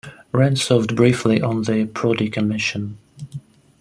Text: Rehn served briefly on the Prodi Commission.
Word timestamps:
Rehn 0.33 0.57
served 0.57 0.95
briefly 0.95 1.43
on 1.43 1.61
the 1.61 1.85
Prodi 1.85 2.31
Commission. 2.33 2.97